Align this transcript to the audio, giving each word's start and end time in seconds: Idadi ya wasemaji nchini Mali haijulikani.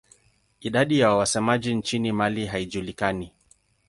Idadi 0.59 0.99
ya 0.99 1.09
wasemaji 1.13 1.73
nchini 1.75 2.11
Mali 2.11 2.45
haijulikani. 2.45 3.31